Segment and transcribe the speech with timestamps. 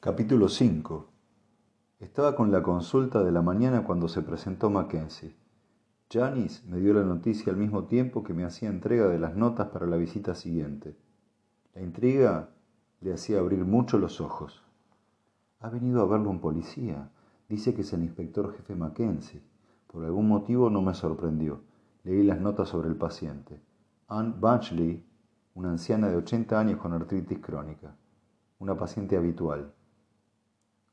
[0.00, 1.06] Capítulo 5
[1.98, 5.34] Estaba con la consulta de la mañana cuando se presentó Mackenzie.
[6.08, 9.70] Janice me dio la noticia al mismo tiempo que me hacía entrega de las notas
[9.70, 10.96] para la visita siguiente.
[11.74, 12.50] La intriga
[13.00, 14.62] le hacía abrir mucho los ojos.
[15.58, 17.10] Ha venido a verlo un policía.
[17.48, 19.42] Dice que es el inspector jefe Mackenzie.
[19.88, 21.62] Por algún motivo no me sorprendió.
[22.04, 23.60] Leí las notas sobre el paciente.
[24.06, 25.04] Anne Batchley,
[25.56, 27.96] una anciana de 80 años con artritis crónica.
[28.60, 29.72] Una paciente habitual.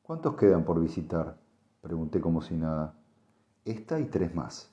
[0.05, 1.35] ¿Cuántos quedan por visitar?
[1.81, 2.93] Pregunté como si nada.
[3.65, 4.71] Esta y tres más.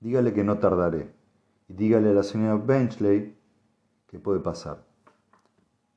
[0.00, 1.12] Dígale que no tardaré.
[1.68, 3.36] Y dígale a la señora Benchley
[4.06, 4.78] que puede pasar.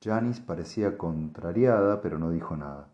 [0.04, 2.90] Janice parecía contrariada, pero no dijo nada.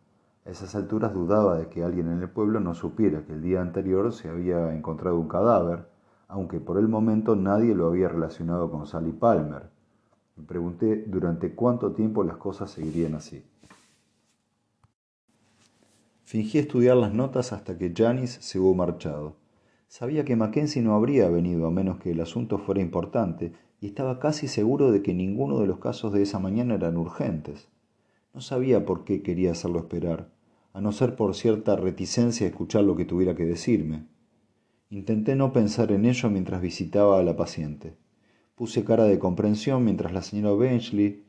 [0.46, 3.60] A esas alturas dudaba de que alguien en el pueblo no supiera que el día
[3.60, 5.88] anterior se había encontrado un cadáver,
[6.28, 9.68] aunque por el momento nadie lo había relacionado con Sally Palmer.
[10.36, 13.44] Me pregunté durante cuánto tiempo las cosas seguirían así.
[16.28, 19.38] Fingí estudiar las notas hasta que Janice se hubo marchado.
[19.88, 24.20] Sabía que Mackenzie no habría venido a menos que el asunto fuera importante y estaba
[24.20, 27.70] casi seguro de que ninguno de los casos de esa mañana eran urgentes.
[28.34, 30.30] No sabía por qué quería hacerlo esperar,
[30.74, 34.04] a no ser por cierta reticencia a escuchar lo que tuviera que decirme.
[34.90, 37.96] Intenté no pensar en ello mientras visitaba a la paciente.
[38.56, 41.24] Puse cara de comprensión mientras la señora Benchley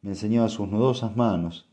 [0.00, 1.71] me enseñaba sus nudosas manos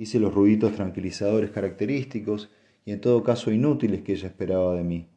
[0.00, 2.48] Hice los ruiditos tranquilizadores característicos
[2.86, 5.08] y en todo caso inútiles que ella esperaba de mí.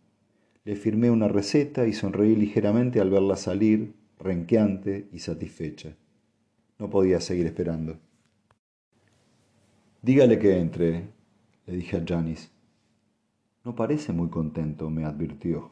[0.66, 5.96] Le firmé una receta y sonreí ligeramente al verla salir, renqueante y satisfecha.
[6.80, 7.98] No podía seguir esperando.
[10.02, 11.08] Dígale que entre,
[11.66, 12.50] le dije a Janice.
[13.64, 15.72] No parece muy contento, me advirtió.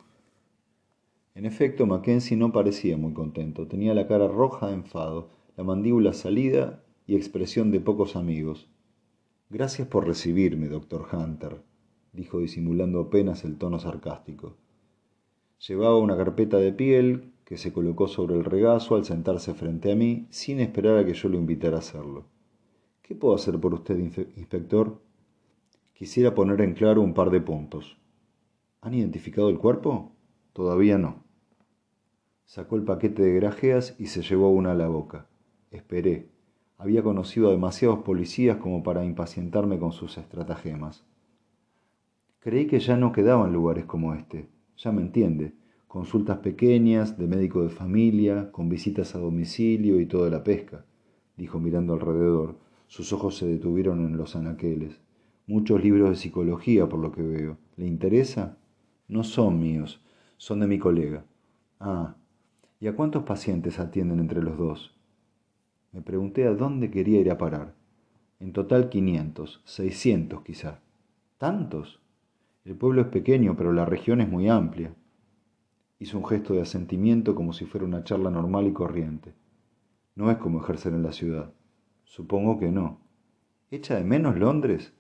[1.36, 3.68] En efecto, Mackenzie no parecía muy contento.
[3.68, 8.70] Tenía la cara roja de enfado, la mandíbula salida y expresión de pocos amigos.
[9.54, 11.62] Gracias por recibirme, doctor Hunter,
[12.14, 14.56] dijo disimulando apenas el tono sarcástico.
[15.68, 19.96] Llevaba una carpeta de piel que se colocó sobre el regazo al sentarse frente a
[19.98, 22.28] mí sin esperar a que yo lo invitara a hacerlo.
[23.02, 24.00] ¿Qué puedo hacer por usted,
[24.38, 25.02] inspector?
[25.96, 27.98] Quisiera poner en claro un par de puntos.
[28.80, 30.14] ¿Han identificado el cuerpo?
[30.54, 31.26] Todavía no.
[32.46, 35.28] Sacó el paquete de grajeas y se llevó una a la boca.
[35.72, 36.30] Esperé,
[36.82, 41.04] había conocido a demasiados policías como para impacientarme con sus estratagemas.
[42.40, 45.54] Creí que ya no quedaban lugares como este, ya me entiende,
[45.88, 50.84] consultas pequeñas, de médico de familia, con visitas a domicilio y toda la pesca,
[51.38, 52.58] dijo mirando alrededor.
[52.88, 55.00] Sus ojos se detuvieron en los anaqueles.
[55.46, 57.58] Muchos libros de psicología, por lo que veo.
[57.78, 58.58] ¿Le interesa?
[59.08, 60.04] No son míos,
[60.38, 61.26] son de mi colega.
[61.80, 62.16] Ah,
[62.80, 64.96] ¿y a cuántos pacientes atienden entre los dos?
[65.92, 67.74] Me pregunté a dónde quería ir a parar.
[68.40, 70.80] En total 500, 600 quizá.
[71.38, 72.02] ¿Tantos?
[72.64, 74.94] El pueblo es pequeño, pero la región es muy amplia.
[76.00, 79.34] Hizo un gesto de asentimiento como si fuera una charla normal y corriente.
[80.16, 81.52] No es como ejercer en la ciudad.
[82.06, 83.00] Supongo que no.
[83.70, 84.94] ¿Echa de menos Londres?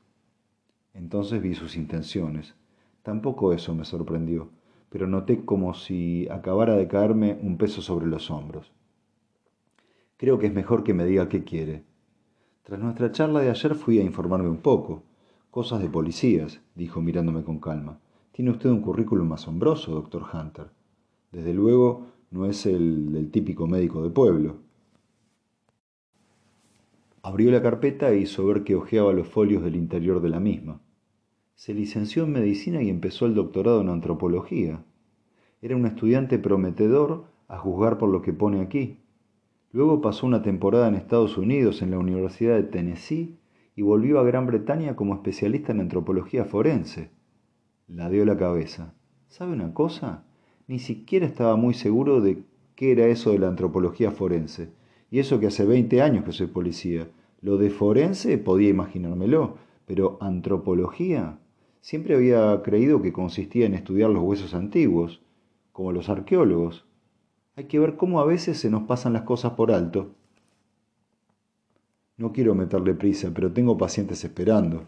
[0.94, 2.56] Entonces vi sus intenciones.
[3.02, 4.50] Tampoco eso me sorprendió,
[4.90, 8.72] pero noté como si acabara de caerme un peso sobre los hombros.
[10.22, 11.84] Creo que es mejor que me diga qué quiere.
[12.62, 15.02] Tras nuestra charla de ayer fui a informarme un poco.
[15.50, 17.98] Cosas de policías, dijo mirándome con calma.
[18.32, 20.68] Tiene usted un currículum asombroso, doctor Hunter.
[21.32, 24.58] Desde luego, no es el, el típico médico de pueblo.
[27.24, 30.80] Abrió la carpeta e hizo ver que hojeaba los folios del interior de la misma.
[31.56, 34.86] Se licenció en medicina y empezó el doctorado en antropología.
[35.64, 39.01] Era un estudiante prometedor a juzgar por lo que pone aquí.
[39.74, 43.38] Luego pasó una temporada en Estados Unidos en la Universidad de Tennessee
[43.76, 47.10] y volvió a Gran Bretaña como especialista en antropología forense.
[47.88, 48.94] La dio la cabeza.
[49.30, 50.26] ¿Sabe una cosa?
[50.68, 52.44] Ni siquiera estaba muy seguro de
[52.76, 54.70] qué era eso de la antropología forense.
[55.10, 57.08] Y eso que hace 20 años que soy policía.
[57.42, 59.56] Lo de forense podía imaginármelo,
[59.86, 61.40] pero antropología.
[61.80, 65.22] Siempre había creído que consistía en estudiar los huesos antiguos,
[65.72, 66.86] como los arqueólogos.
[67.56, 70.16] Hay que ver cómo a veces se nos pasan las cosas por alto.
[72.18, 74.88] No quiero meterle prisa, pero tengo pacientes esperando.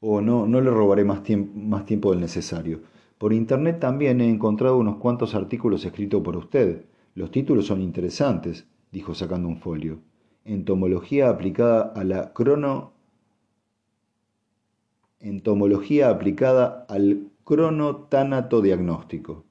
[0.00, 2.80] Oh, no, no le robaré más, tiempo del necesario.
[3.18, 6.84] Por internet también he encontrado unos cuantos artículos escritos por usted.
[7.14, 10.00] Los títulos son interesantes, dijo sacando un folio.
[10.44, 12.92] Entomología aplicada a la crono.
[15.20, 19.44] Entomología aplicada al cronotánato diagnóstico.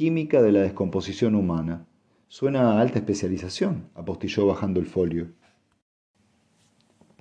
[0.00, 1.86] Química de la descomposición humana.
[2.26, 5.26] Suena a alta especialización, apostilló bajando el folio.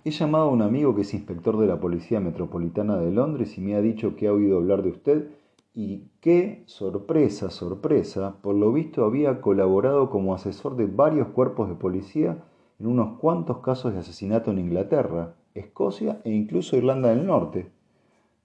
[0.06, 3.60] He llamado a un amigo que es inspector de la Policía Metropolitana de Londres y
[3.60, 5.28] me ha dicho que ha oído hablar de usted
[5.74, 11.76] y que, sorpresa, sorpresa, por lo visto había colaborado como asesor de varios cuerpos de
[11.76, 12.46] policía
[12.80, 17.74] en unos cuantos casos de asesinato en Inglaterra, Escocia e incluso Irlanda del Norte.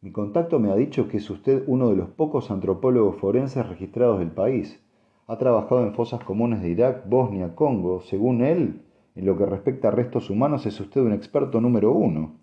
[0.04, 4.18] Mi contacto me ha dicho que es usted uno de los pocos antropólogos forenses registrados
[4.18, 4.78] del país.
[5.26, 8.02] Ha trabajado en fosas comunes de Irak, Bosnia, Congo.
[8.02, 8.82] Según él,
[9.14, 12.38] en lo que respecta a restos humanos es usted un experto número uno.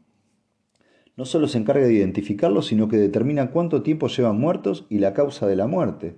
[1.15, 5.13] No solo se encarga de identificarlos, sino que determina cuánto tiempo llevan muertos y la
[5.13, 6.15] causa de la muerte.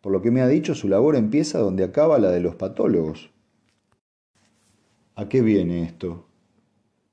[0.00, 3.30] Por lo que me ha dicho, su labor empieza donde acaba la de los patólogos.
[5.14, 6.29] ¿A qué viene esto?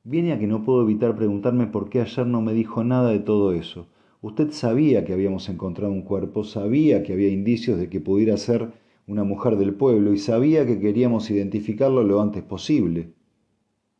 [0.10, 3.20] Viene a que no puedo evitar preguntarme por qué ayer no me dijo nada de
[3.20, 3.88] todo eso.
[4.22, 8.72] Usted sabía que habíamos encontrado un cuerpo, sabía que había indicios de que pudiera ser
[9.06, 13.12] una mujer del pueblo, y sabía que queríamos identificarlo lo antes posible.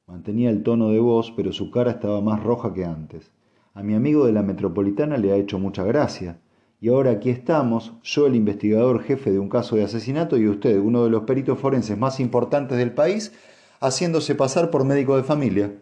[0.08, 3.30] Mantenía el tono de voz, pero su cara estaba más roja que antes.
[3.74, 6.40] A mi amigo de la metropolitana le ha hecho mucha gracia.
[6.80, 10.80] Y ahora aquí estamos, yo el investigador jefe de un caso de asesinato y usted,
[10.80, 13.34] uno de los peritos forenses más importantes del país,
[13.82, 15.74] haciéndose pasar por médico de familia.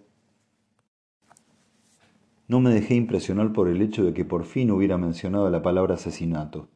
[2.47, 5.95] No me dejé impresionar por el hecho de que por fin hubiera mencionado la palabra
[5.95, 6.69] asesinato.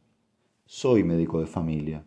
[0.66, 2.06] Soy médico de familia.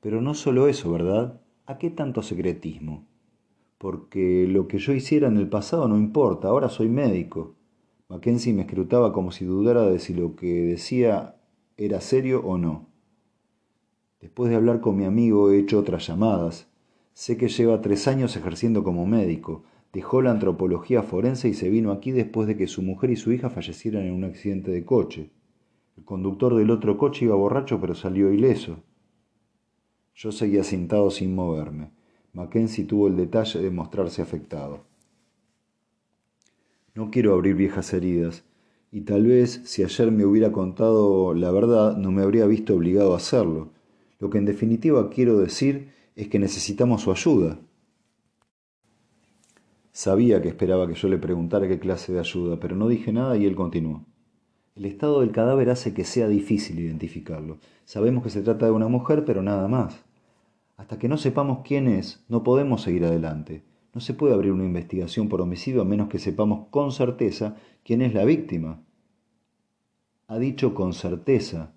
[0.00, 1.40] Pero no solo eso, ¿verdad?
[1.66, 3.06] ¿A qué tanto secretismo?
[3.78, 7.54] Porque lo que yo hiciera en el pasado no importa, ahora soy médico.
[8.08, 11.36] Mackenzie me escrutaba como si dudara de si lo que decía
[11.76, 12.88] era serio o no.
[14.20, 16.68] Después de hablar con mi amigo he hecho otras llamadas.
[17.12, 19.62] Sé que lleva tres años ejerciendo como médico.
[19.94, 23.30] Dejó la antropología forense y se vino aquí después de que su mujer y su
[23.30, 25.30] hija fallecieran en un accidente de coche.
[25.96, 28.82] El conductor del otro coche iba borracho pero salió ileso.
[30.16, 31.92] Yo seguía sentado sin moverme.
[32.32, 34.80] Mackenzie tuvo el detalle de mostrarse afectado.
[36.96, 38.42] No quiero abrir viejas heridas,
[38.90, 43.14] y tal vez si ayer me hubiera contado la verdad no me habría visto obligado
[43.14, 43.70] a hacerlo.
[44.18, 47.58] Lo que en definitiva quiero decir es que necesitamos su ayuda.
[49.96, 53.36] Sabía que esperaba que yo le preguntara qué clase de ayuda, pero no dije nada
[53.36, 54.04] y él continuó.
[54.74, 57.58] El estado del cadáver hace que sea difícil identificarlo.
[57.84, 60.04] Sabemos que se trata de una mujer, pero nada más.
[60.76, 63.62] Hasta que no sepamos quién es, no podemos seguir adelante.
[63.94, 67.54] No se puede abrir una investigación por homicidio a menos que sepamos con certeza
[67.84, 68.82] quién es la víctima.
[70.26, 71.72] Ha dicho con certeza.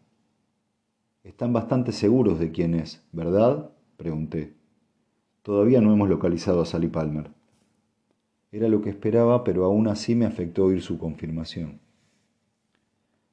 [1.24, 3.70] Están bastante seguros de quién es, ¿verdad?
[3.96, 4.56] pregunté.
[5.44, 7.37] Todavía no hemos localizado a Sally Palmer.
[8.52, 11.80] Era lo que esperaba, pero aún así me afectó oír su confirmación.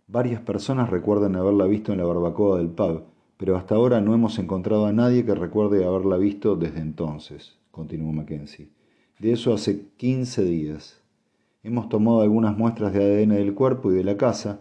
[0.07, 3.05] Varias personas recuerdan haberla visto en la barbacoa del pub,
[3.37, 8.13] pero hasta ahora no hemos encontrado a nadie que recuerde haberla visto desde entonces, continuó
[8.13, 8.69] Mackenzie.
[9.19, 11.01] De eso hace quince días.
[11.63, 14.61] Hemos tomado algunas muestras de ADN del cuerpo y de la casa,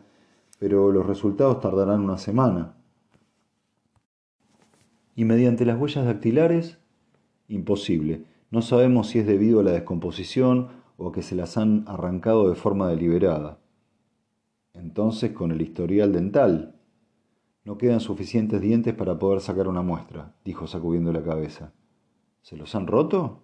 [0.60, 2.76] pero los resultados tardarán una semana.
[5.16, 6.78] ¿Y mediante las huellas dactilares?
[7.48, 8.24] Imposible.
[8.54, 10.68] No sabemos si es debido a la descomposición
[10.98, 13.58] o a que se las han arrancado de forma deliberada.
[14.76, 16.76] Entonces, con el historial dental.
[17.66, 21.74] No quedan suficientes dientes para poder sacar una muestra, dijo sacudiendo la cabeza.
[22.44, 23.42] ¿Se los han roto?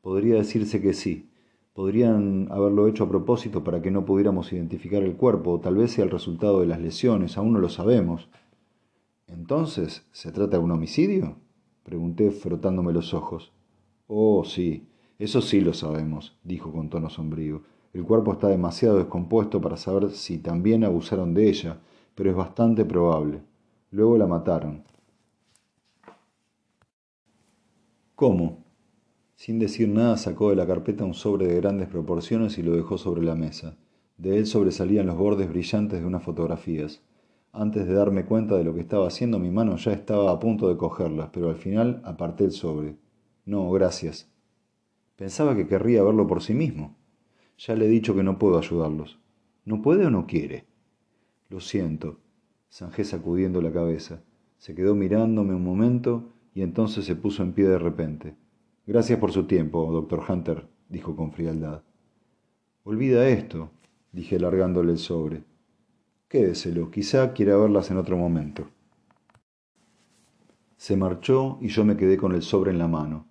[0.00, 1.30] Podría decirse que sí.
[1.72, 5.92] Podrían haberlo hecho a propósito para que no pudiéramos identificar el cuerpo, o tal vez
[5.92, 8.28] sea el resultado de las lesiones, aún no lo sabemos.
[9.28, 11.36] Entonces, ¿se trata de un homicidio?
[11.84, 13.52] pregunté frotándome los ojos.
[14.12, 14.88] Oh, sí,
[15.20, 17.62] eso sí lo sabemos, dijo con tono sombrío.
[17.92, 21.78] El cuerpo está demasiado descompuesto para saber si también abusaron de ella,
[22.16, 23.40] pero es bastante probable.
[23.92, 24.82] Luego la mataron.
[28.16, 28.64] ¿Cómo?
[29.36, 32.98] Sin decir nada sacó de la carpeta un sobre de grandes proporciones y lo dejó
[32.98, 33.76] sobre la mesa.
[34.18, 37.00] De él sobresalían los bordes brillantes de unas fotografías.
[37.52, 40.68] Antes de darme cuenta de lo que estaba haciendo, mi mano ya estaba a punto
[40.68, 42.96] de cogerlas, pero al final aparté el sobre.
[43.50, 44.30] No, gracias.
[45.16, 46.94] Pensaba que querría verlo por sí mismo.
[47.58, 49.18] Ya le he dicho que no puedo ayudarlos.
[49.64, 50.66] ¿No puede o no quiere?
[51.48, 52.20] Lo siento,
[52.72, 54.22] zanjé sacudiendo la cabeza.
[54.58, 58.36] Se quedó mirándome un momento y entonces se puso en pie de repente.
[58.86, 61.82] Gracias por su tiempo, doctor Hunter, dijo con frialdad.
[62.84, 63.72] Olvida esto,
[64.12, 65.42] dije largándole el sobre.
[66.28, 68.68] Quédeselo, quizá quiera verlas en otro momento.
[70.76, 73.26] Se marchó y yo me quedé con el sobre en la mano.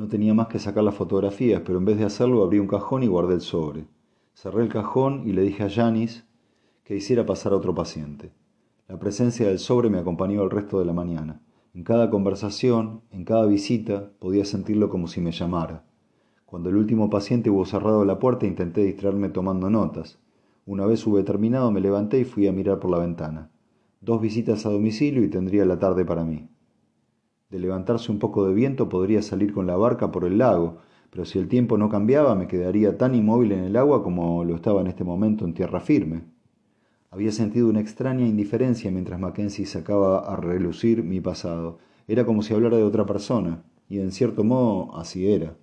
[0.00, 3.02] No tenía más que sacar las fotografías, pero en vez de hacerlo abrí un cajón
[3.02, 3.84] y guardé el sobre.
[4.32, 6.24] Cerré el cajón y le dije a Janis
[6.84, 8.32] que hiciera pasar a otro paciente.
[8.88, 11.42] La presencia del sobre me acompañó el resto de la mañana.
[11.74, 15.84] En cada conversación, en cada visita, podía sentirlo como si me llamara.
[16.46, 20.18] Cuando el último paciente hubo cerrado la puerta intenté distraerme tomando notas.
[20.64, 23.50] Una vez hube terminado me levanté y fui a mirar por la ventana.
[24.00, 26.48] Dos visitas a domicilio y tendría la tarde para mí.
[27.50, 30.78] De levantarse un poco de viento podría salir con la barca por el lago,
[31.10, 34.54] pero si el tiempo no cambiaba me quedaría tan inmóvil en el agua como lo
[34.54, 36.22] estaba en este momento en tierra firme.
[37.10, 41.78] Había sentido una extraña indiferencia mientras Mackenzie sacaba a relucir mi pasado.
[42.06, 45.56] Era como si hablara de otra persona, y en cierto modo así era.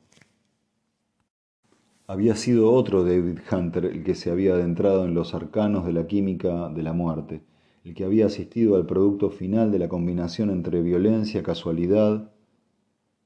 [2.06, 6.06] Había sido otro David Hunter el que se había adentrado en los arcanos de la
[6.06, 7.41] química de la muerte,
[7.88, 12.34] el que había asistido al producto final de la combinación entre violencia, casualidad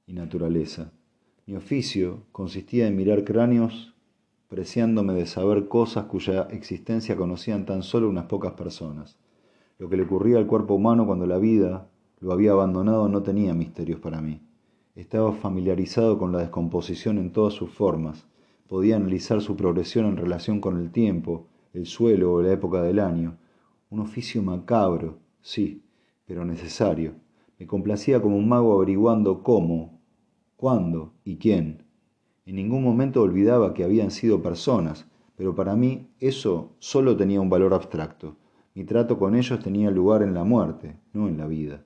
[0.05, 0.91] y naturaleza.
[1.47, 3.95] Mi oficio consistía en mirar cráneos
[4.49, 9.17] preciándome de saber cosas cuya existencia conocían tan solo unas pocas personas.
[9.79, 11.89] Lo que le ocurría al cuerpo humano cuando la vida
[12.19, 14.41] lo había abandonado no tenía misterios para mí.
[14.93, 18.27] Estaba familiarizado con la descomposición en todas sus formas,
[18.67, 22.99] podía analizar su progresión en relación con el tiempo, el suelo o la época del
[22.99, 23.37] año.
[23.91, 25.83] Un oficio macabro, sí,
[26.25, 27.15] pero necesario.
[27.59, 29.99] Me complacía como un mago averiguando cómo,
[30.55, 31.83] cuándo y quién.
[32.45, 37.49] En ningún momento olvidaba que habían sido personas, pero para mí eso solo tenía un
[37.49, 38.37] valor abstracto.
[38.75, 41.83] Mi trato con ellos tenía lugar en la muerte, no en la vida.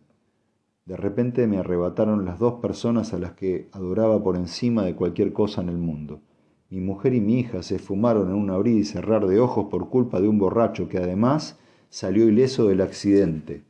[0.85, 5.33] De repente me arrebataron las dos personas a las que adoraba por encima de cualquier
[5.33, 6.21] cosa en el mundo.
[6.69, 9.89] Mi mujer y mi hija se esfumaron en un abrir y cerrar de ojos por
[9.89, 11.57] culpa de un borracho que además
[11.95, 13.63] salió ileso del accidente.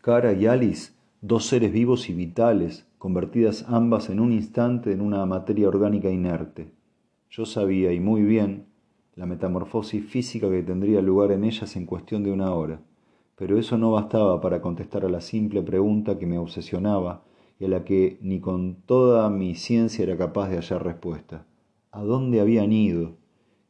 [0.00, 5.26] Cara y Alice dos seres vivos y vitales, convertidas ambas en un instante en una
[5.26, 6.70] materia orgánica inerte.
[7.28, 8.68] Yo sabía, y muy bien,
[9.16, 12.80] la metamorfosis física que tendría lugar en ellas en cuestión de una hora,
[13.36, 17.22] pero eso no bastaba para contestar a la simple pregunta que me obsesionaba
[17.60, 21.44] y a la que ni con toda mi ciencia era capaz de hallar respuesta.
[21.92, 23.18] ¿A dónde habían ido?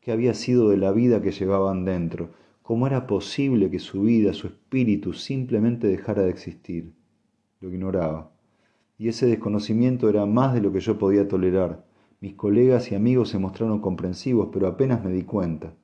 [0.01, 2.31] ¿Qué había sido de la vida que llevaban dentro?
[2.63, 6.93] ¿Cómo era posible que su vida, su espíritu, simplemente dejara de existir?
[7.61, 8.31] lo ignoraba.
[8.99, 11.85] Y ese desconocimiento era más de lo que yo podía tolerar.
[12.21, 15.75] Mis colegas y amigos se mostraron comprensivos, pero apenas me di cuenta.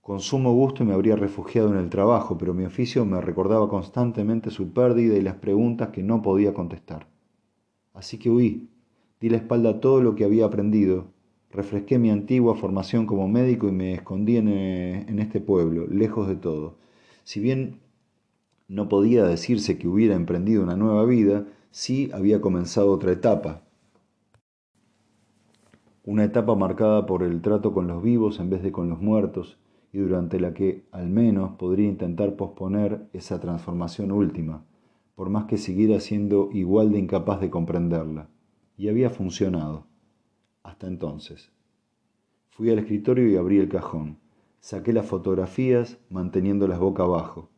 [0.00, 4.50] Con sumo gusto me habría refugiado en el trabajo, pero mi oficio me recordaba constantemente
[4.50, 7.06] su pérdida y las preguntas que no podía contestar.
[7.94, 8.70] Así que huí,
[9.20, 11.08] di la espalda a todo lo que había aprendido,
[11.50, 16.36] refresqué mi antigua formación como médico y me escondí en, en este pueblo, lejos de
[16.36, 16.76] todo.
[17.24, 17.80] Si bien
[18.68, 23.62] no podía decirse que hubiera emprendido una nueva vida, sí había comenzado otra etapa.
[26.04, 29.58] Una etapa marcada por el trato con los vivos en vez de con los muertos,
[29.92, 34.64] y durante la que al menos podría intentar posponer esa transformación última,
[35.14, 38.28] por más que siguiera siendo igual de incapaz de comprenderla.
[38.76, 39.89] Y había funcionado.
[40.70, 41.50] Hasta entonces.
[42.50, 44.18] Fui al escritorio y abrí el cajón.
[44.60, 47.50] Saqué las fotografías manteniéndolas boca abajo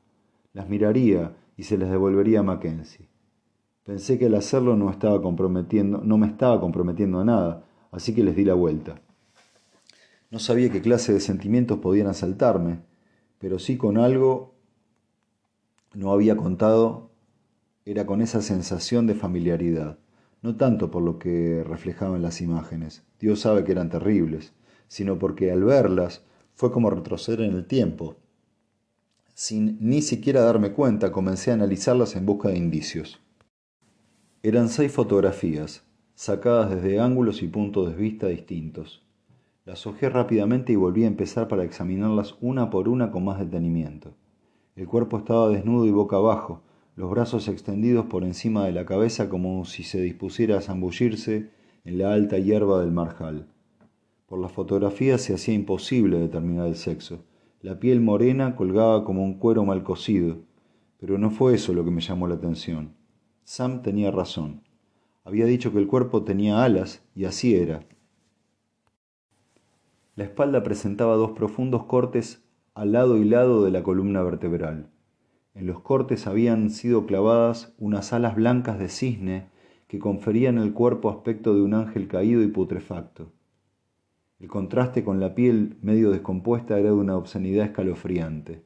[0.52, 3.08] las miraría y se las devolvería a Mackenzie.
[3.84, 8.22] Pensé que al hacerlo no, estaba comprometiendo, no me estaba comprometiendo a nada, así que
[8.22, 9.00] les di la vuelta.
[10.30, 12.80] No sabía qué clase de sentimientos podían asaltarme,
[13.38, 14.54] pero sí con algo
[15.94, 17.10] no había contado,
[17.84, 19.98] era con esa sensación de familiaridad,
[20.42, 24.52] no tanto por lo que reflejaban las imágenes, Dios sabe que eran terribles,
[24.88, 28.16] sino porque al verlas fue como retroceder en el tiempo,
[29.34, 33.20] sin ni siquiera darme cuenta, comencé a analizarlas en busca de indicios.
[34.42, 35.84] Eran seis fotografías,
[36.14, 39.02] sacadas desde ángulos y puntos de vista distintos.
[39.64, 44.12] Las hojeé rápidamente y volví a empezar para examinarlas una por una con más detenimiento.
[44.76, 46.62] El cuerpo estaba desnudo y boca abajo,
[46.94, 51.50] los brazos extendidos por encima de la cabeza como si se dispusiera a zambullirse
[51.84, 53.48] en la alta hierba del marjal.
[54.26, 57.24] Por las fotografías se hacía imposible determinar el sexo.
[57.60, 60.38] La piel morena colgaba como un cuero mal cocido,
[60.98, 62.94] pero no fue eso lo que me llamó la atención.
[63.44, 64.62] Sam tenía razón.
[65.24, 67.86] Había dicho que el cuerpo tenía alas, y así era.
[70.14, 72.44] La espalda presentaba dos profundos cortes
[72.74, 74.91] al lado y lado de la columna vertebral.
[75.54, 79.46] En los cortes habían sido clavadas unas alas blancas de cisne
[79.86, 83.30] que conferían al cuerpo aspecto de un ángel caído y putrefacto.
[84.40, 88.62] El contraste con la piel medio descompuesta era de una obscenidad escalofriante.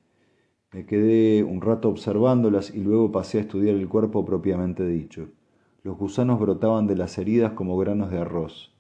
[0.73, 5.29] Me quedé un rato observándolas y luego pasé a estudiar el cuerpo propiamente dicho.
[5.83, 8.75] Los gusanos brotaban de las heridas como granos de arroz.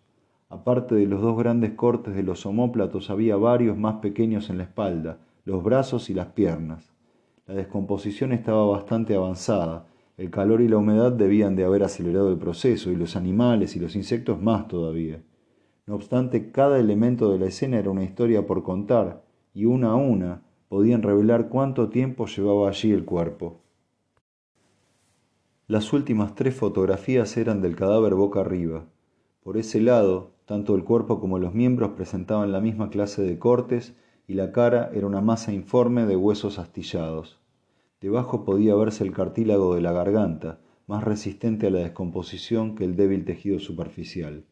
[0.48, 4.64] Aparte de los dos grandes cortes de los omóplatos había varios más pequeños en la
[4.64, 6.95] espalda, los brazos y las piernas.
[7.46, 9.86] La descomposición estaba bastante avanzada.
[10.16, 13.80] El calor y la humedad debían de haber acelerado el proceso, y los animales y
[13.80, 15.22] los insectos más todavía.
[15.86, 19.22] No obstante, cada elemento de la escena era una historia por contar,
[19.54, 23.60] y una a una podían revelar cuánto tiempo llevaba allí el cuerpo.
[25.68, 28.86] Las últimas tres fotografías eran del cadáver boca arriba.
[29.44, 33.94] Por ese lado, tanto el cuerpo como los miembros presentaban la misma clase de cortes
[34.26, 37.38] y la cara era una masa informe de huesos astillados.
[38.00, 42.96] Debajo podía verse el cartílago de la garganta, más resistente a la descomposición que el
[42.96, 44.44] débil tejido superficial.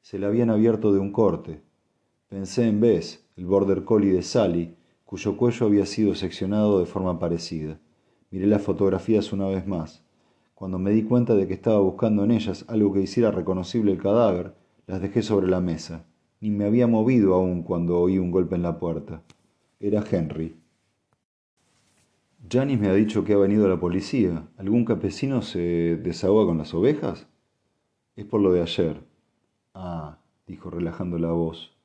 [0.00, 1.62] Se le habían abierto de un corte.
[2.28, 7.18] Pensé en Bess, el border collie de Sally, cuyo cuello había sido seccionado de forma
[7.18, 7.78] parecida.
[8.30, 10.04] Miré las fotografías una vez más.
[10.54, 13.98] Cuando me di cuenta de que estaba buscando en ellas algo que hiciera reconocible el
[13.98, 14.54] cadáver,
[14.86, 16.06] las dejé sobre la mesa.
[16.42, 19.22] Ni me había movido aún cuando oí un golpe en la puerta.
[19.78, 20.56] Era Henry.
[22.50, 24.48] Janis me ha dicho que ha venido la policía.
[24.56, 27.28] ¿Algún campesino se desahoga con las ovejas?
[28.16, 29.04] Es por lo de ayer.
[29.72, 31.76] Ah, dijo relajando la voz.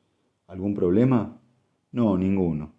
[0.48, 1.40] ¿Algún problema?
[1.92, 2.72] No, ninguno.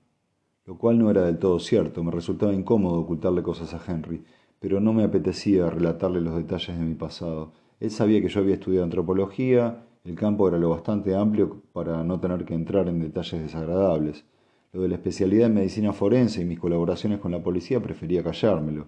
[0.65, 2.03] Lo cual no era del todo cierto.
[2.03, 4.25] Me resultaba incómodo ocultarle cosas a Henry,
[4.59, 7.53] pero no me apetecía relatarle los detalles de mi pasado.
[7.79, 12.19] Él sabía que yo había estudiado antropología, el campo era lo bastante amplio para no
[12.19, 14.25] tener que entrar en detalles desagradables.
[14.73, 18.87] Lo de la especialidad en medicina forense y mis colaboraciones con la policía prefería callármelo.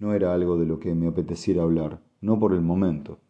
[0.00, 3.20] No era algo de lo que me apeteciera hablar, no por el momento.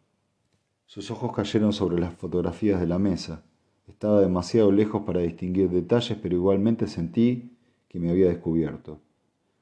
[0.87, 3.43] Sus ojos cayeron sobre las fotografías de la mesa.
[3.87, 8.99] Estaba demasiado lejos para distinguir detalles, pero igualmente sentí que me había descubierto.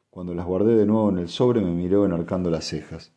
[0.10, 3.14] Cuando las guardé de nuevo en el sobre me miró enarcando las cejas.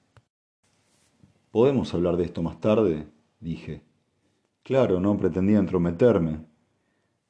[1.53, 3.07] ¿Podemos hablar de esto más tarde?
[3.39, 3.88] dije.
[4.69, 6.41] Claro, no pretendía entrometerme.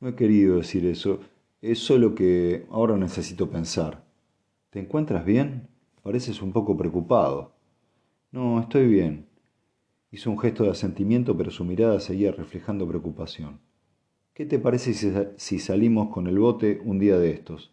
[0.00, 1.21] No he querido decir eso.
[1.62, 4.02] Es solo que ahora necesito pensar.
[4.71, 5.68] ¿Te encuentras bien?
[6.02, 7.52] Pareces un poco preocupado.
[8.33, 9.28] No, estoy bien.
[10.11, 13.61] Hizo un gesto de asentimiento, pero su mirada seguía reflejando preocupación.
[14.35, 14.92] ¿Qué te parece
[15.37, 17.72] si salimos con el bote un día de estos?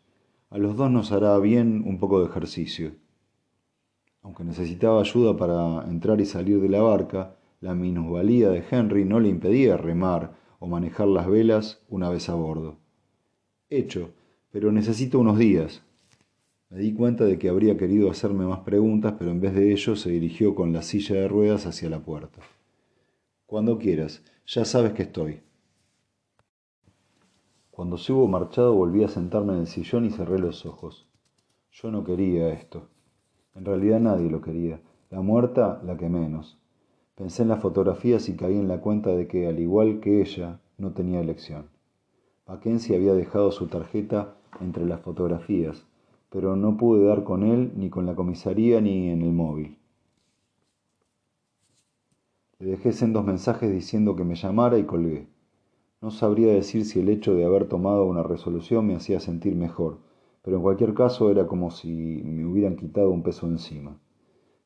[0.51, 2.91] A los dos nos hará bien un poco de ejercicio.
[4.21, 9.19] Aunque necesitaba ayuda para entrar y salir de la barca, la minusvalía de Henry no
[9.19, 12.77] le impedía remar o manejar las velas una vez a bordo.
[13.71, 14.11] Hecho,
[14.51, 15.81] pero necesito unos días.
[16.69, 19.95] Me di cuenta de que habría querido hacerme más preguntas, pero en vez de ello
[19.95, 22.39] se dirigió con la silla de ruedas hacia la puerta.
[23.47, 25.39] Cuando quieras, ya sabes que estoy.
[27.71, 31.07] Cuando se hubo marchado volví a sentarme en el sillón y cerré los ojos.
[31.71, 32.89] Yo no quería esto.
[33.55, 34.79] En realidad nadie lo quería.
[35.09, 36.59] La muerta, la que menos.
[37.15, 40.59] Pensé en las fotografías y caí en la cuenta de que, al igual que ella,
[40.77, 41.69] no tenía elección.
[42.45, 45.85] Mackenzie había dejado su tarjeta entre las fotografías,
[46.29, 49.77] pero no pude dar con él ni con la comisaría ni en el móvil.
[52.59, 55.27] Le dejé sendos mensajes diciendo que me llamara y colgué.
[56.01, 59.99] No sabría decir si el hecho de haber tomado una resolución me hacía sentir mejor,
[60.41, 63.97] pero en cualquier caso era como si me hubieran quitado un peso encima.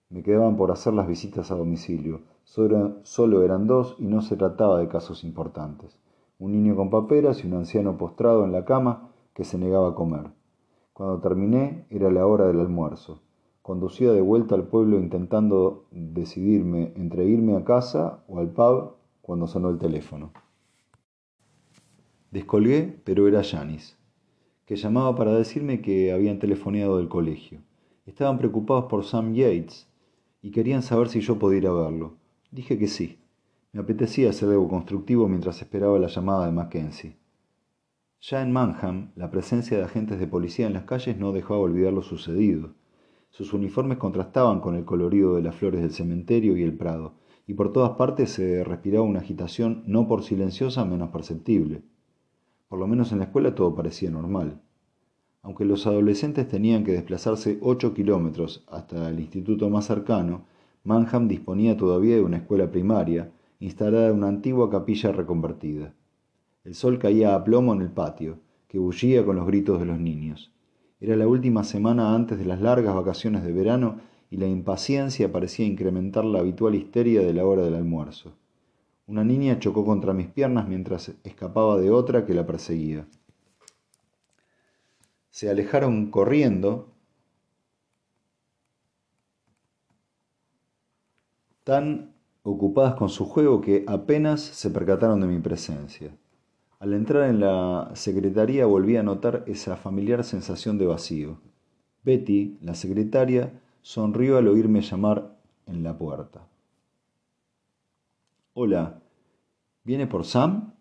[0.10, 2.22] Me quedaban por hacer las visitas a domicilio.
[2.43, 5.98] Solo eran dos y no se trataba de casos importantes
[6.39, 9.95] un niño con paperas y un anciano postrado en la cama que se negaba a
[9.95, 10.32] comer.
[10.93, 13.22] Cuando terminé era la hora del almuerzo.
[13.62, 19.48] Conducía de vuelta al pueblo intentando decidirme entre irme a casa o al pub cuando
[19.48, 20.32] sonó el teléfono.
[22.32, 23.98] Descolgué, pero era Janis,
[24.65, 27.60] que llamaba para decirme que habían telefoneado del colegio.
[28.06, 29.88] Estaban preocupados por Sam Yates
[30.41, 32.17] y querían saber si yo podía ir a verlo.
[32.52, 33.19] Dije que sí.
[33.71, 37.17] Me apetecía hacer algo constructivo mientras esperaba la llamada de Mackenzie.
[38.21, 41.93] Ya en Manham, la presencia de agentes de policía en las calles no dejaba olvidar
[41.93, 42.73] lo sucedido.
[43.30, 47.13] Sus uniformes contrastaban con el colorido de las flores del cementerio y el prado,
[47.45, 51.84] y por todas partes se respiraba una agitación no por silenciosa menos perceptible.
[52.67, 54.62] Por lo menos en la escuela todo parecía normal.
[55.41, 60.43] Aunque los adolescentes tenían que desplazarse ocho kilómetros hasta el instituto más cercano,
[60.84, 65.93] Manham disponía todavía de una escuela primaria, instalada en una antigua capilla reconvertida.
[66.63, 69.99] El sol caía a plomo en el patio, que bullía con los gritos de los
[69.99, 70.52] niños.
[71.02, 73.97] Era la última semana antes de las largas vacaciones de verano
[74.30, 78.34] y la impaciencia parecía incrementar la habitual histeria de la hora del almuerzo.
[79.08, 83.08] Una niña chocó contra mis piernas mientras escapaba de otra que la perseguía.
[85.39, 86.89] Se alejaron corriendo,
[91.63, 96.13] tan ocupadas con su juego que apenas se percataron de mi presencia.
[96.80, 101.39] Al entrar en la secretaría volví a notar esa familiar sensación de vacío.
[102.04, 106.45] Betty, la secretaria, Sonrió al oírme llamar en la puerta.
[108.56, 108.99] Hola,
[109.86, 110.73] ¿viene por Sam?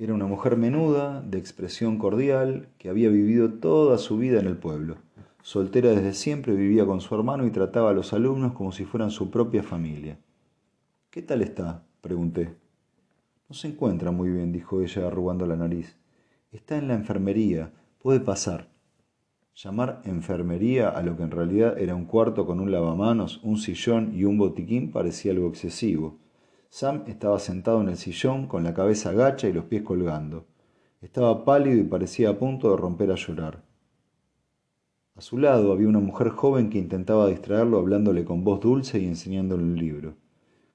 [0.00, 4.56] Era una mujer menuda, de expresión cordial, que había vivido toda su vida en el
[4.56, 4.96] pueblo.
[5.42, 9.10] Soltera desde siempre, vivía con su hermano y trataba a los alumnos como si fueran
[9.10, 10.18] su propia familia.
[11.10, 11.84] ¿Qué tal está?
[12.00, 12.56] pregunté.
[13.46, 15.98] No se encuentra muy bien, dijo ella, arrugando la nariz.
[16.50, 17.70] Está en la enfermería.
[17.98, 18.70] Puede pasar.
[19.54, 24.14] Llamar enfermería a lo que en realidad era un cuarto con un lavamanos, un sillón
[24.14, 26.16] y un botiquín parecía algo excesivo.
[26.72, 30.46] Sam estaba sentado en el sillón con la cabeza gacha y los pies colgando.
[31.02, 33.64] Estaba pálido y parecía a punto de romper a llorar.
[35.16, 39.06] A su lado había una mujer joven que intentaba distraerlo hablándole con voz dulce y
[39.06, 40.14] enseñándole un libro.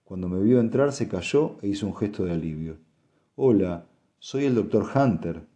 [0.04, 2.78] Cuando me vio entrar se calló e hizo un gesto de alivio.
[3.38, 3.88] Hola,
[4.20, 5.48] soy el doctor Hunter,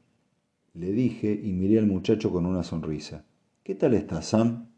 [0.73, 3.25] le dije y miré al muchacho con una sonrisa.
[3.61, 4.69] ¿Qué tal está, Sam?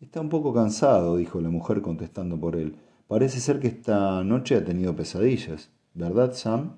[0.00, 2.76] Está un poco cansado, dijo la mujer contestando por él.
[3.06, 5.70] Parece ser que esta noche ha tenido pesadillas.
[5.92, 6.76] ¿Verdad, Sam?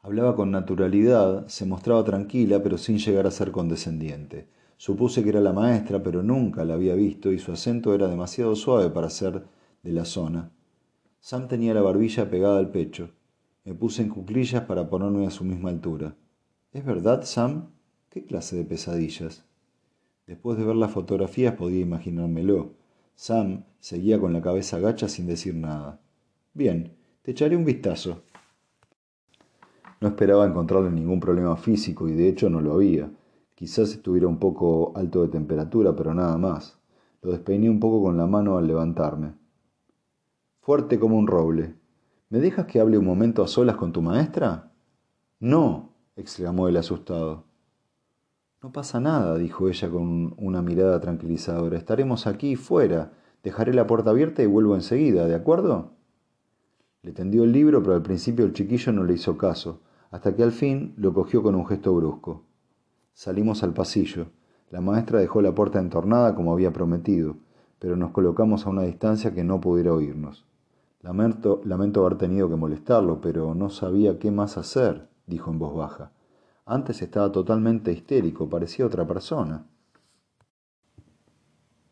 [0.00, 4.48] Hablaba con naturalidad, se mostraba tranquila, pero sin llegar a ser condescendiente.
[4.76, 8.54] Supuse que era la maestra, pero nunca la había visto y su acento era demasiado
[8.54, 9.44] suave para ser
[9.82, 10.50] de la zona.
[11.20, 13.10] Sam tenía la barbilla pegada al pecho.
[13.64, 16.16] Me puse en cuclillas para ponerme a su misma altura.
[16.72, 17.70] ¿Es verdad, Sam?
[18.10, 19.44] ¿Qué clase de pesadillas?
[20.26, 22.81] Después de ver las fotografías podía imaginármelo.
[23.14, 26.00] Sam seguía con la cabeza gacha sin decir nada.
[26.54, 28.22] Bien, te echaré un vistazo.
[30.00, 33.10] No esperaba encontrarle ningún problema físico y de hecho no lo había.
[33.54, 36.78] Quizás estuviera un poco alto de temperatura, pero nada más.
[37.22, 39.34] Lo despeiné un poco con la mano al levantarme.
[40.60, 41.74] Fuerte como un roble.
[42.30, 44.72] ¿Me dejas que hable un momento a solas con tu maestra?
[45.38, 47.44] No, exclamó él asustado.
[48.62, 51.76] No pasa nada, dijo ella con una mirada tranquilizadora.
[51.76, 53.10] Estaremos aquí fuera.
[53.42, 55.90] Dejaré la puerta abierta y vuelvo enseguida, ¿de acuerdo?
[57.02, 59.80] Le tendió el libro, pero al principio el chiquillo no le hizo caso,
[60.12, 62.44] hasta que al fin lo cogió con un gesto brusco.
[63.14, 64.26] Salimos al pasillo.
[64.70, 67.34] La maestra dejó la puerta entornada como había prometido,
[67.80, 70.46] pero nos colocamos a una distancia que no pudiera oírnos.
[71.00, 75.74] Lamento, lamento haber tenido que molestarlo, pero no sabía qué más hacer, dijo en voz
[75.74, 76.12] baja.
[76.64, 79.66] Antes estaba totalmente histérico, parecía otra persona.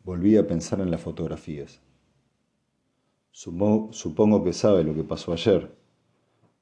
[0.03, 1.81] Volví a pensar en las fotografías.
[3.31, 5.75] Supongo, que sabe lo que pasó ayer.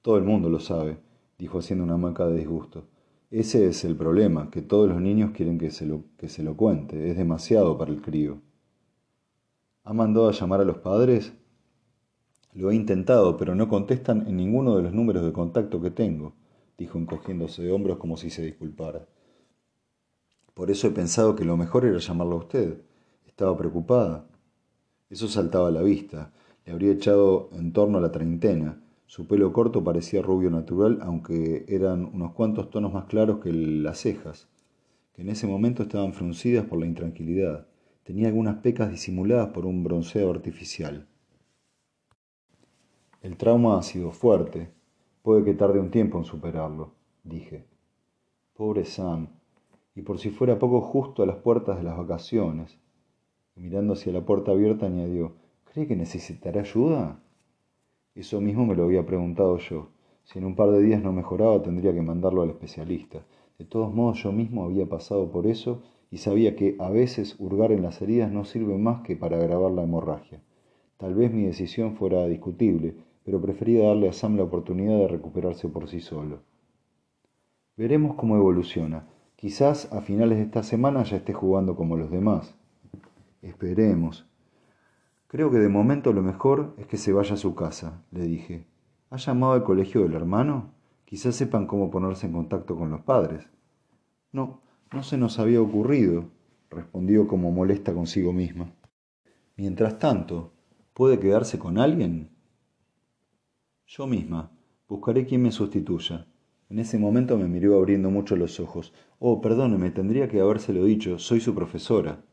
[0.01, 0.97] Todo el mundo lo sabe,
[1.37, 2.85] dijo haciendo una maca de disgusto.
[3.31, 6.57] Ese es el problema, que todos los niños quieren que se lo, que se lo
[6.57, 7.11] cuente.
[7.11, 8.41] Es demasiado para el crío.
[9.83, 11.33] ¿Ha mandado a llamar a los padres?
[12.53, 16.33] Lo he intentado, pero no contestan en ninguno de los números de contacto que tengo,
[16.79, 19.07] dijo encogiéndose de hombros como si se disculpara.
[20.53, 22.81] Por eso he pensado que lo mejor era llamarlo a usted.
[23.27, 24.27] Estaba preocupada.
[25.09, 26.33] Eso saltaba a la vista.
[26.65, 28.81] Le habría echado en torno a la treintena.
[29.05, 33.99] Su pelo corto parecía rubio natural, aunque eran unos cuantos tonos más claros que las
[33.99, 34.47] cejas,
[35.13, 37.67] que en ese momento estaban fruncidas por la intranquilidad.
[38.03, 41.07] Tenía algunas pecas disimuladas por un bronceo artificial.
[43.21, 44.69] El trauma ha sido fuerte.
[45.29, 47.63] Puede que tarde un tiempo en superarlo, dije.
[48.55, 49.27] Pobre Sam.
[49.93, 52.79] Y por si fuera poco justo a las puertas de las vacaciones.
[53.55, 55.33] mirando hacia la puerta abierta añadió,
[55.65, 57.21] ¿cree que necesitará ayuda?
[58.15, 59.89] Eso mismo me lo había preguntado yo.
[60.23, 63.23] Si en un par de días no mejoraba, tendría que mandarlo al especialista.
[63.59, 67.71] De todos modos, yo mismo había pasado por eso y sabía que a veces hurgar
[67.71, 70.41] en las heridas no sirve más que para agravar la hemorragia.
[70.97, 72.95] Tal vez mi decisión fuera discutible,
[73.29, 76.41] pero prefería darle a Sam la oportunidad de recuperarse por sí solo.
[77.77, 79.07] Veremos cómo evoluciona.
[79.35, 82.55] Quizás a finales de esta semana ya esté jugando como los demás.
[83.43, 84.27] Esperemos.
[85.27, 88.65] Creo que de momento lo mejor es que se vaya a su casa, le dije.
[89.11, 90.71] ¿Ha llamado al colegio del hermano?
[91.05, 93.47] Quizás sepan cómo ponerse en contacto con los padres.
[94.31, 94.61] No,
[94.91, 96.25] no se nos había ocurrido,
[96.71, 98.73] respondió como molesta consigo misma.
[99.55, 100.51] Mientras tanto,
[100.95, 102.38] ¿puede quedarse con alguien?
[103.89, 104.51] Yo misma.
[104.87, 106.27] Buscaré quien me sustituya.
[106.69, 108.93] En ese momento me miró abriendo mucho los ojos.
[109.17, 111.17] Oh, perdóneme, tendría que habérselo dicho.
[111.17, 112.23] Soy su profesora.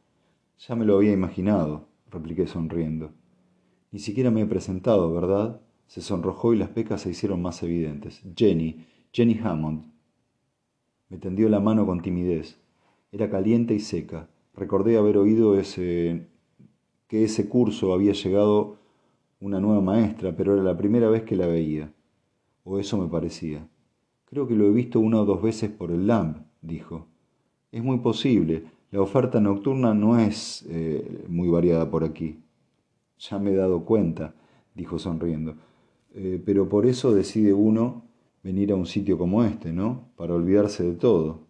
[0.58, 3.14] Ya me lo había imaginado, repliqué sonriendo.
[3.90, 5.62] Ni siquiera me he presentado, ¿verdad?
[5.86, 8.20] Se sonrojó y las pecas se hicieron más evidentes.
[8.36, 9.90] Jenny, Jenny Hammond.
[11.08, 12.60] Me tendió la mano con timidez.
[13.12, 14.28] Era caliente y seca.
[14.52, 16.26] Recordé haber oído ese
[17.08, 18.76] que ese curso había llegado
[19.46, 21.92] una nueva maestra, pero era la primera vez que la veía.
[22.64, 23.68] O eso me parecía.
[24.24, 27.06] Creo que lo he visto una o dos veces por el LAMP, dijo.
[27.70, 28.64] Es muy posible.
[28.90, 32.40] La oferta nocturna no es eh, muy variada por aquí.
[33.18, 34.34] Ya me he dado cuenta,
[34.74, 35.54] dijo sonriendo.
[36.12, 38.02] Eh, pero por eso decide uno
[38.42, 40.08] venir a un sitio como este, ¿no?
[40.16, 41.46] Para olvidarse de todo.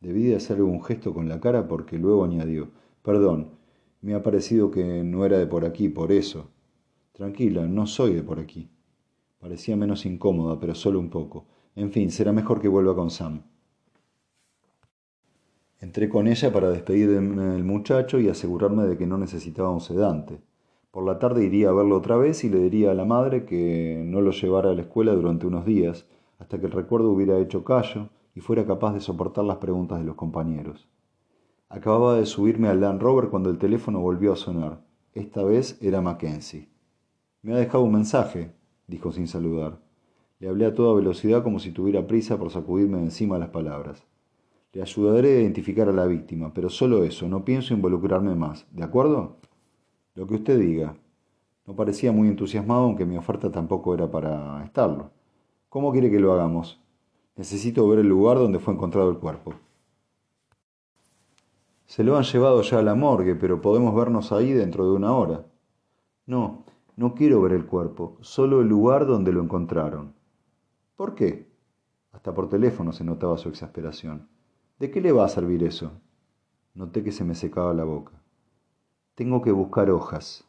[0.00, 2.68] Debí de hacerle un gesto con la cara porque luego añadió,
[3.02, 3.48] perdón,
[4.00, 6.51] me ha parecido que no era de por aquí, por eso.
[7.12, 8.70] Tranquila, no soy de por aquí.
[9.38, 11.46] Parecía menos incómoda, pero solo un poco.
[11.76, 13.42] En fin, será mejor que vuelva con Sam.
[15.80, 20.40] Entré con ella para despedirme del muchacho y asegurarme de que no necesitaba un sedante.
[20.90, 24.02] Por la tarde iría a verlo otra vez y le diría a la madre que
[24.06, 26.06] no lo llevara a la escuela durante unos días,
[26.38, 30.04] hasta que el recuerdo hubiera hecho callo y fuera capaz de soportar las preguntas de
[30.04, 30.88] los compañeros.
[31.68, 34.84] Acababa de subirme al Land Rover cuando el teléfono volvió a sonar.
[35.14, 36.71] Esta vez era Mackenzie.
[37.42, 38.52] Me ha dejado un mensaje,
[38.86, 39.80] dijo sin saludar.
[40.38, 44.04] Le hablé a toda velocidad como si tuviera prisa por sacudirme de encima las palabras.
[44.72, 48.64] Le ayudaré a identificar a la víctima, pero solo eso, no pienso involucrarme más.
[48.70, 49.38] ¿De acuerdo?
[50.14, 50.96] Lo que usted diga.
[51.66, 55.10] No parecía muy entusiasmado, aunque mi oferta tampoco era para estarlo.
[55.68, 56.80] ¿Cómo quiere que lo hagamos?
[57.34, 59.54] Necesito ver el lugar donde fue encontrado el cuerpo.
[61.86, 65.12] Se lo han llevado ya a la morgue, pero podemos vernos ahí dentro de una
[65.12, 65.44] hora.
[66.26, 66.64] No,
[67.02, 70.14] no quiero ver el cuerpo, solo el lugar donde lo encontraron.
[70.94, 71.50] ¿Por qué?
[72.12, 74.28] Hasta por teléfono se notaba su exasperación.
[74.78, 75.90] ¿De qué le va a servir eso?
[76.74, 78.12] Noté que se me secaba la boca.
[79.16, 80.44] Tengo que buscar hojas.